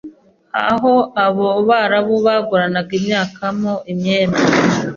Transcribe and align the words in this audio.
aho 0.69 0.93
abo 1.25 1.47
Barabu 1.69 2.15
baguranaga 2.25 2.91
imyaka 2.99 3.43
mo 3.59 3.73
imyenda 3.91 4.41